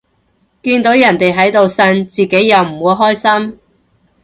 [0.63, 3.59] 見到人哋喺度呻，自己又唔會開心